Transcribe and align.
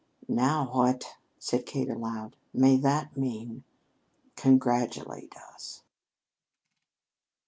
"Now 0.27 0.65
what," 0.73 1.13
said 1.37 1.67
Kate 1.67 1.91
aloud, 1.91 2.35
"may 2.55 2.75
that 2.77 3.15
mean?" 3.15 3.63
"Congratulate 4.35 5.35
us!" 5.53 5.83